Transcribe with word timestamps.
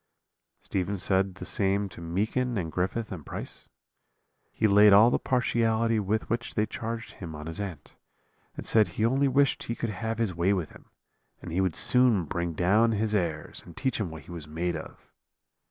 "Stephen 0.59 0.95
said 0.97 1.35
the 1.35 1.45
same 1.45 1.87
to 1.87 2.01
Meekin 2.01 2.57
and 2.57 2.71
Griffith 2.71 3.11
and 3.11 3.23
Price; 3.23 3.69
he 4.51 4.65
laid 4.65 4.93
all 4.93 5.11
the 5.11 5.19
partiality 5.19 5.99
with 5.99 6.27
which 6.27 6.55
they 6.55 6.65
charged 6.65 7.11
him 7.11 7.35
on 7.35 7.45
his 7.45 7.59
aunt, 7.59 7.95
and 8.57 8.65
said 8.65 8.87
he 8.87 9.05
only 9.05 9.27
wished 9.27 9.61
he 9.61 9.75
could 9.75 9.91
have 9.91 10.17
his 10.17 10.33
way 10.33 10.53
with 10.53 10.71
him, 10.71 10.85
and 11.39 11.51
he 11.51 11.61
would 11.61 11.75
soon 11.75 12.25
bring 12.25 12.53
down 12.53 12.93
his 12.93 13.13
airs, 13.13 13.61
and 13.63 13.77
teach 13.77 13.99
him 13.99 14.09
what 14.09 14.23
he 14.23 14.31
was 14.31 14.47
made 14.47 14.75
of. 14.75 15.07